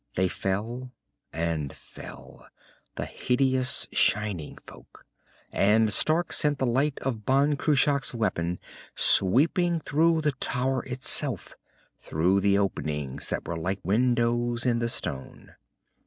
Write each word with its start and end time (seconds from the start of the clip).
They 0.15 0.27
fell 0.27 0.91
and 1.31 1.71
fell, 1.71 2.47
the 2.95 3.05
hideous 3.05 3.87
shining 3.93 4.57
folk, 4.65 5.05
and 5.51 5.93
Stark 5.93 6.33
sent 6.33 6.57
the 6.57 6.65
light 6.65 6.97
of 7.01 7.23
Ban 7.23 7.55
Cruach's 7.55 8.15
weapon 8.15 8.57
sweeping 8.95 9.79
through 9.79 10.21
the 10.21 10.31
tower 10.31 10.81
itself, 10.85 11.55
through 11.99 12.39
the 12.39 12.57
openings 12.57 13.29
that 13.29 13.47
were 13.47 13.55
like 13.55 13.79
windows 13.85 14.65
in 14.65 14.79
the 14.79 14.89
stone. 14.89 15.53